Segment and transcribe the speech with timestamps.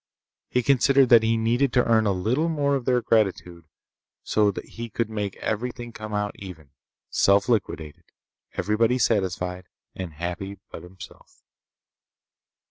[0.49, 3.65] He considered that he needed to earn a little more of their gratitude
[4.23, 6.71] so he could make everything come out even;
[7.11, 8.05] self liquidated;
[8.53, 11.43] everybody satisfied and happy but himself.